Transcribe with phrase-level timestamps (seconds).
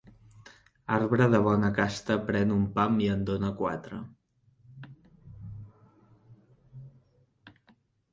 [0.93, 3.99] Arbre de bona casta pren un pam i en dóna quatre.